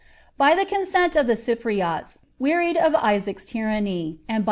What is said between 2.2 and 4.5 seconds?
wearied of Isaac^s tyranny, and by i!)